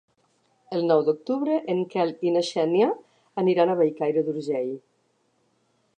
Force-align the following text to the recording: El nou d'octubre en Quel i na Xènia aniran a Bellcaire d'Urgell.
El 0.77 0.87
nou 0.91 1.03
d'octubre 1.09 1.57
en 1.73 1.83
Quel 1.91 2.15
i 2.29 2.33
na 2.37 2.43
Xènia 2.49 2.89
aniran 3.45 3.75
a 3.75 3.79
Bellcaire 3.83 4.25
d'Urgell. 4.31 4.77